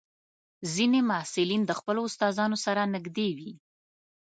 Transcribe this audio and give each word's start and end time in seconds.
ځینې 0.73 0.99
محصلین 1.09 1.61
د 1.65 1.71
خپلو 1.79 2.01
استادانو 2.09 2.57
سره 2.65 2.81
نږدې 2.95 3.29
وي. 3.37 3.51